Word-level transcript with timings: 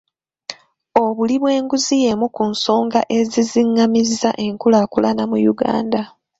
Obuli 1.03 1.35
bw'enguzi 1.41 1.95
y'emu 2.03 2.27
ku 2.35 2.43
nsonga 2.51 2.99
ezizingamizza 3.17 4.29
enkulaakulana 4.45 5.23
mu 5.31 5.37
Uganda. 5.53 6.01